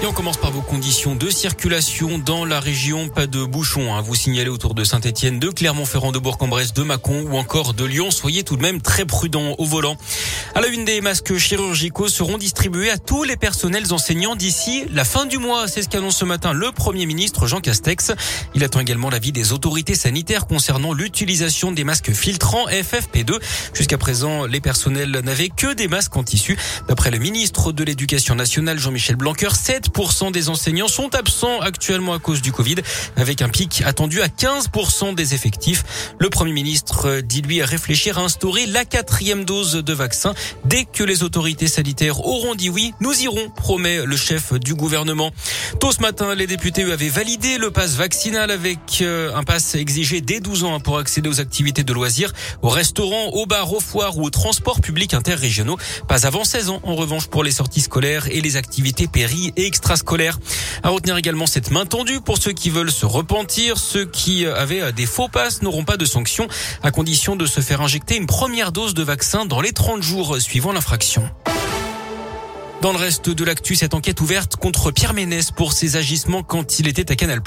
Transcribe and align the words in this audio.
Et 0.00 0.06
on 0.06 0.12
commence 0.12 0.36
par 0.36 0.52
vos 0.52 0.60
conditions 0.60 1.16
de 1.16 1.28
circulation 1.28 2.18
dans 2.18 2.44
la 2.44 2.60
région. 2.60 3.08
Pas 3.08 3.26
de 3.26 3.44
bouchons. 3.44 3.92
Hein. 3.92 4.00
Vous 4.00 4.14
signalez 4.14 4.48
autour 4.48 4.74
de 4.74 4.84
Saint-Etienne, 4.84 5.40
de 5.40 5.48
Clermont-Ferrand, 5.48 6.12
de 6.12 6.20
Bourg-en-Bresse, 6.20 6.72
de 6.72 6.84
Mâcon 6.84 7.26
ou 7.28 7.36
encore 7.36 7.74
de 7.74 7.84
Lyon. 7.84 8.12
Soyez 8.12 8.44
tout 8.44 8.56
de 8.56 8.62
même 8.62 8.80
très 8.80 9.04
prudents 9.04 9.56
au 9.58 9.64
volant. 9.64 9.96
À 10.54 10.60
la 10.60 10.68
une 10.68 10.84
des 10.84 11.00
masques 11.00 11.36
chirurgicaux 11.36 12.06
seront 12.06 12.38
distribués 12.38 12.90
à 12.90 12.98
tous 12.98 13.24
les 13.24 13.36
personnels 13.36 13.92
enseignants 13.92 14.36
d'ici 14.36 14.84
la 14.92 15.04
fin 15.04 15.26
du 15.26 15.38
mois. 15.38 15.66
C'est 15.66 15.82
ce 15.82 15.88
qu'annonce 15.88 16.18
ce 16.18 16.24
matin 16.24 16.52
le 16.52 16.70
Premier 16.70 17.04
ministre 17.04 17.48
Jean 17.48 17.60
Castex. 17.60 18.12
Il 18.54 18.62
attend 18.62 18.78
également 18.78 19.10
l'avis 19.10 19.32
des 19.32 19.52
autorités 19.52 19.96
sanitaires 19.96 20.46
concernant 20.46 20.92
l'utilisation 20.92 21.72
des 21.72 21.82
masques 21.82 22.12
filtrants 22.12 22.68
FFP2. 22.68 23.40
Jusqu'à 23.74 23.98
présent, 23.98 24.46
les 24.46 24.60
personnels 24.60 25.10
n'avaient 25.24 25.48
que 25.48 25.74
des 25.74 25.88
masques 25.88 26.16
en 26.16 26.22
tissu. 26.22 26.56
D'après 26.86 27.10
le 27.10 27.18
ministre 27.18 27.72
de 27.72 27.82
l'Éducation 27.82 28.36
nationale 28.36 28.78
Jean-Michel 28.78 29.16
Blanquer, 29.16 29.48
7 29.52 29.87
des 30.32 30.48
enseignants 30.48 30.88
sont 30.88 31.14
absents 31.14 31.60
actuellement 31.60 32.12
à 32.12 32.18
cause 32.18 32.40
du 32.40 32.52
Covid, 32.52 32.76
avec 33.16 33.42
un 33.42 33.48
pic 33.48 33.82
attendu 33.84 34.22
à 34.22 34.28
15% 34.28 35.14
des 35.14 35.34
effectifs. 35.34 36.12
Le 36.18 36.30
Premier 36.30 36.52
ministre 36.52 37.20
dit 37.20 37.42
lui 37.42 37.60
à 37.62 37.66
réfléchir 37.66 38.18
à 38.18 38.22
instaurer 38.22 38.66
la 38.66 38.84
quatrième 38.84 39.44
dose 39.44 39.72
de 39.72 39.92
vaccin. 39.92 40.34
Dès 40.64 40.84
que 40.84 41.02
les 41.04 41.22
autorités 41.22 41.68
sanitaires 41.68 42.24
auront 42.24 42.54
dit 42.54 42.70
oui, 42.70 42.92
nous 43.00 43.12
irons, 43.22 43.50
promet 43.50 44.04
le 44.04 44.16
chef 44.16 44.52
du 44.54 44.74
gouvernement. 44.74 45.30
Tôt 45.80 45.92
ce 45.92 46.00
matin, 46.00 46.34
les 46.34 46.46
députés 46.46 46.84
avaient 46.84 47.08
validé 47.08 47.58
le 47.58 47.70
pass 47.70 47.94
vaccinal 47.94 48.50
avec 48.50 48.78
euh, 49.00 49.34
un 49.34 49.42
pass 49.42 49.74
exigé 49.74 50.20
dès 50.20 50.40
12 50.40 50.64
ans 50.64 50.80
pour 50.80 50.98
accéder 50.98 51.28
aux 51.28 51.40
activités 51.40 51.82
de 51.82 51.92
loisirs, 51.92 52.32
aux 52.62 52.68
restaurants, 52.68 53.28
aux 53.30 53.46
bars, 53.46 53.72
aux 53.72 53.80
foires 53.80 54.16
ou 54.18 54.24
aux 54.24 54.30
transports 54.30 54.80
publics 54.80 55.14
interrégionaux. 55.14 55.78
Pas 56.06 56.26
avant 56.26 56.44
16 56.44 56.70
ans, 56.70 56.80
en 56.84 56.94
revanche, 56.94 57.26
pour 57.26 57.42
les 57.42 57.52
sorties 57.52 57.80
scolaires 57.80 58.28
et 58.30 58.40
les 58.40 58.56
activités 58.56 59.08
péri 59.08 59.52
et 59.56 59.66
À 60.82 60.88
retenir 60.90 61.16
également 61.16 61.46
cette 61.46 61.70
main 61.70 61.86
tendue 61.86 62.20
pour 62.20 62.38
ceux 62.38 62.52
qui 62.52 62.70
veulent 62.70 62.90
se 62.90 63.06
repentir. 63.06 63.78
Ceux 63.78 64.04
qui 64.04 64.46
avaient 64.46 64.92
des 64.92 65.06
faux 65.06 65.28
passes 65.28 65.62
n'auront 65.62 65.84
pas 65.84 65.96
de 65.96 66.04
sanctions 66.04 66.48
à 66.82 66.90
condition 66.90 67.36
de 67.36 67.46
se 67.46 67.60
faire 67.60 67.80
injecter 67.80 68.16
une 68.16 68.26
première 68.26 68.72
dose 68.72 68.94
de 68.94 69.02
vaccin 69.02 69.44
dans 69.44 69.60
les 69.60 69.72
30 69.72 70.02
jours 70.02 70.40
suivant 70.40 70.72
l'infraction. 70.72 71.28
Dans 72.80 72.92
le 72.92 72.98
reste 72.98 73.28
de 73.28 73.44
l'actu, 73.44 73.74
cette 73.74 73.92
enquête 73.92 74.20
ouverte 74.20 74.54
contre 74.54 74.92
Pierre 74.92 75.12
Ménès 75.12 75.50
pour 75.50 75.72
ses 75.72 75.96
agissements 75.96 76.44
quand 76.44 76.78
il 76.78 76.86
était 76.86 77.10
à 77.10 77.16
Canal+. 77.16 77.40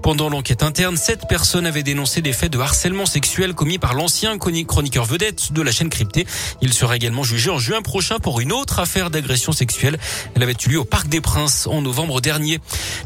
Pendant 0.00 0.30
l'enquête 0.30 0.62
interne, 0.62 0.96
sept 0.96 1.28
personnes 1.28 1.66
avaient 1.66 1.82
dénoncé 1.82 2.22
des 2.22 2.32
faits 2.32 2.50
de 2.50 2.58
harcèlement 2.58 3.04
sexuel 3.04 3.52
commis 3.52 3.76
par 3.76 3.92
l'ancien 3.92 4.38
chroniqueur 4.38 5.04
vedette 5.04 5.52
de 5.52 5.60
la 5.60 5.72
chaîne 5.72 5.90
cryptée. 5.90 6.26
Il 6.62 6.72
sera 6.72 6.96
également 6.96 7.22
jugé 7.22 7.50
en 7.50 7.58
juin 7.58 7.82
prochain 7.82 8.18
pour 8.18 8.40
une 8.40 8.50
autre 8.50 8.78
affaire 8.78 9.10
d'agression 9.10 9.52
sexuelle. 9.52 9.98
Elle 10.34 10.42
avait 10.42 10.56
eu 10.64 10.70
lieu 10.70 10.78
au 10.78 10.84
Parc 10.84 11.06
des 11.06 11.20
Princes 11.20 11.66
en 11.66 11.82
novembre 11.82 12.22
dernier. 12.22 12.58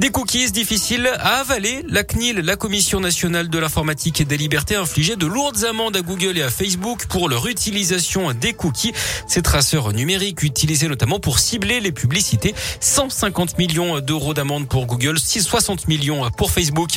Des 0.00 0.10
cookies 0.10 0.50
difficiles 0.50 1.08
à 1.20 1.42
avaler. 1.42 1.84
La 1.88 2.02
CNIL, 2.02 2.38
la 2.38 2.56
Commission 2.56 2.98
nationale 2.98 3.48
de 3.48 3.58
l'informatique 3.60 4.20
et 4.20 4.24
des 4.24 4.36
libertés, 4.36 4.74
a 4.74 4.80
infligé 4.80 5.14
de 5.14 5.26
lourdes 5.26 5.62
amendes 5.62 5.96
à 5.96 6.02
Google 6.02 6.38
et 6.38 6.42
à 6.42 6.50
Facebook 6.50 7.06
pour 7.06 7.28
leur 7.28 7.46
utilisation 7.46 8.32
des 8.32 8.52
cookies. 8.52 8.92
Ces 9.28 9.42
traceurs 9.42 9.92
numériques 9.92 10.42
utilisés 10.42 10.88
notamment 10.88 11.20
pour 11.20 11.38
cibler 11.52 11.80
les 11.80 11.92
publicités. 11.92 12.54
150 12.80 13.58
millions 13.58 14.00
d'euros 14.00 14.32
d'amende 14.32 14.66
pour 14.66 14.86
Google, 14.86 15.18
60 15.18 15.86
millions 15.86 16.30
pour 16.30 16.50
Facebook. 16.50 16.92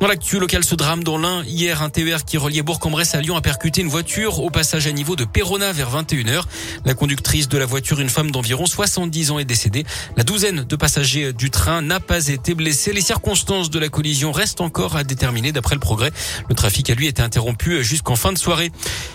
Dans 0.00 0.06
l'actu 0.06 0.38
local, 0.38 0.64
ce 0.64 0.74
drame 0.74 1.02
dans 1.02 1.16
l'un, 1.16 1.42
hier, 1.44 1.80
un 1.80 1.88
TER 1.88 2.26
qui 2.26 2.36
reliait 2.36 2.60
Bourg-en-Bresse 2.60 3.14
à 3.14 3.22
Lyon 3.22 3.36
a 3.36 3.40
percuté 3.40 3.80
une 3.80 3.88
voiture 3.88 4.40
au 4.40 4.50
passage 4.50 4.86
à 4.86 4.92
niveau 4.92 5.16
de 5.16 5.24
Perona 5.24 5.72
vers 5.72 5.90
21h. 5.90 6.42
La 6.84 6.92
conductrice 6.92 7.48
de 7.48 7.56
la 7.56 7.64
voiture, 7.64 7.98
une 7.98 8.10
femme 8.10 8.30
d'environ 8.30 8.66
70 8.66 9.30
ans, 9.30 9.38
est 9.38 9.46
décédée. 9.46 9.86
La 10.18 10.24
douzaine 10.24 10.64
de 10.64 10.76
passagers 10.76 11.32
du 11.32 11.50
train 11.50 11.80
n'a 11.80 11.98
pas 11.98 12.28
été 12.28 12.54
blessée. 12.54 12.92
Les 12.92 13.00
circonstances 13.00 13.70
de 13.70 13.78
la 13.78 13.88
collision 13.88 14.30
restent 14.30 14.60
encore 14.60 14.96
à 14.96 15.04
déterminer 15.04 15.52
d'après 15.52 15.74
le 15.74 15.80
progrès. 15.80 16.10
Le 16.50 16.54
trafic 16.54 16.90
a 16.90 16.94
lui 16.94 17.06
été 17.06 17.22
interrompu 17.22 17.82
jusqu'en 17.82 18.16
fin 18.16 18.34
de 18.34 18.38
soirée. 18.38 18.70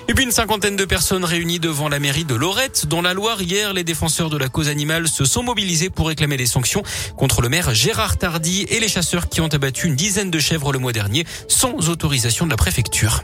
Et 0.08 0.16
puis 0.16 0.24
une 0.24 0.32
cinquantaine 0.32 0.76
de 0.76 0.86
personnes 0.86 1.24
réunies 1.24 1.60
devant 1.60 1.88
la 1.88 2.00
mairie 2.00 2.26
de 2.26 2.34
Lorette. 2.34 2.88
Dans 2.88 3.04
la 3.04 3.14
Loire, 3.14 3.44
hier, 3.44 3.74
les 3.74 3.84
défenseurs 3.84 4.32
de 4.32 4.38
la 4.38 4.50
cause 4.50 4.71
animale 4.72 5.08
se 5.08 5.26
sont 5.26 5.44
mobilisés 5.44 5.92
pour 5.92 6.08
réclamer 6.08 6.38
des 6.38 6.48
sanctions 6.48 6.82
contre 7.16 7.42
le 7.42 7.50
maire 7.50 7.76
Gérard 7.76 8.18
Tardy 8.18 8.66
et 8.70 8.80
les 8.80 8.88
chasseurs 8.88 9.30
qui 9.30 9.42
ont 9.42 9.48
abattu 9.48 9.86
une 9.86 9.96
dizaine 9.96 10.32
de 10.32 10.40
chèvres 10.40 10.74
le 10.74 10.80
mois 10.80 10.94
dernier 10.94 11.26
sans 11.48 11.90
autorisation 11.90 12.46
de 12.46 12.52
la 12.52 12.58
préfecture. 12.58 13.22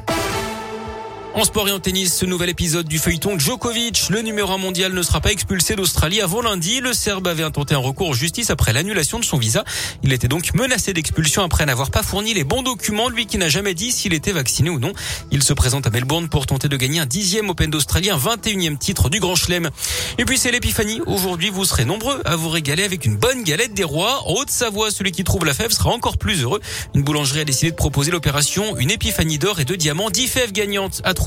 En 1.38 1.44
sport 1.44 1.70
et 1.70 1.72
en 1.72 1.80
tennis, 1.80 2.18
ce 2.18 2.26
nouvel 2.26 2.50
épisode 2.50 2.88
du 2.88 2.98
feuilleton 2.98 3.38
Djokovic, 3.38 4.10
le 4.10 4.24
numéro 4.24 4.52
1 4.54 4.58
mondial, 4.58 4.92
ne 4.92 5.04
sera 5.04 5.22
pas 5.22 5.32
expulsé 5.32 5.76
d'Australie 5.76 6.20
avant 6.20 6.42
lundi. 6.42 6.80
Le 6.80 6.94
Serbe 6.94 7.28
avait 7.28 7.44
intenté 7.44 7.76
un 7.76 7.78
recours 7.78 8.10
en 8.10 8.14
justice 8.14 8.50
après 8.50 8.74
l'annulation 8.74 9.20
de 9.20 9.24
son 9.24 9.38
visa. 9.38 9.64
Il 10.02 10.14
était 10.14 10.28
donc 10.28 10.56
menacé 10.56 10.94
d'expulsion 10.94 11.44
après 11.44 11.68
n'avoir 11.68 11.92
pas 11.92 12.02
fourni 12.02 12.34
les 12.34 12.44
bons 12.44 12.64
documents, 12.64 13.08
lui 13.08 13.28
qui 13.28 13.38
n'a 13.38 13.50
jamais 13.50 13.76
dit 13.76 13.92
s'il 13.92 14.16
était 14.16 14.32
vacciné 14.32 14.72
ou 14.72 14.80
non. 14.80 14.94
Il 15.30 15.44
se 15.44 15.54
présente 15.54 15.86
à 15.86 15.92
Melbourne 15.92 16.28
pour 16.28 16.48
tenter 16.48 16.70
de 16.70 16.76
gagner 16.76 17.02
un 17.02 17.06
dixième 17.06 17.52
Open 17.52 17.70
d'Australie, 17.70 18.10
un 18.10 18.18
21e 18.18 18.80
titre 18.80 19.12
du 19.12 19.20
Grand 19.20 19.36
Chelem. 19.36 19.70
Et 20.18 20.26
puis 20.26 20.40
c'est 20.40 20.50
l'épiphanie. 20.50 21.02
Aujourd'hui, 21.06 21.52
vous 21.52 21.66
serez 21.66 21.86
nombreux 21.86 22.20
à 22.26 22.36
vous 22.36 22.50
régaler 22.50 22.84
avec 22.84 23.06
une 23.06 23.16
bonne 23.16 23.44
galette 23.44 23.76
des 23.76 23.84
rois. 23.84 24.24
En 24.26 24.34
Haute-Savoie, 24.38 24.90
celui 24.90 25.12
qui 25.12 25.24
trouve 25.24 25.46
la 25.46 25.54
fève 25.54 25.70
sera 25.70 25.92
encore 25.92 26.18
plus 26.18 26.42
heureux. 26.42 26.62
Une 26.96 27.04
boulangerie 27.04 27.42
a 27.42 27.46
décidé 27.46 27.70
de 27.70 27.76
proposer 27.76 28.10
l'opération 28.10 28.76
une 28.80 28.90
épiphanie 28.90 29.38
d'or 29.38 29.60
et 29.60 29.66
de 29.66 29.76
diamants, 29.76 30.10
10 30.10 30.28
fèves 30.28 30.52
gagnantes 30.52 31.02
à 31.04 31.14
trouver. 31.14 31.27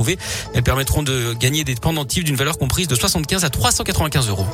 Elles 0.54 0.62
permettront 0.62 1.02
de 1.02 1.34
gagner 1.34 1.64
des 1.64 1.74
pendentifs 1.74 2.24
d'une 2.24 2.36
valeur 2.36 2.58
comprise 2.58 2.88
de 2.88 2.94
75 2.94 3.44
à 3.44 3.50
395 3.50 4.28
euros. 4.28 4.46